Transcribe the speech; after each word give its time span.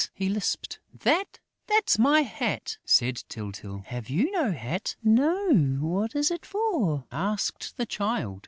he 0.15 0.29
lisped. 0.29 0.79
"That?... 0.91 1.39
That's 1.67 1.99
my 1.99 2.21
hat," 2.21 2.79
said 2.83 3.23
Tyltyl. 3.29 3.83
"Have 3.85 4.09
you 4.09 4.31
no 4.31 4.51
hat?" 4.51 4.95
"No; 5.03 5.53
what 5.79 6.15
is 6.15 6.31
it 6.31 6.43
for?" 6.43 7.05
asked 7.11 7.77
the 7.77 7.85
Child. 7.85 8.39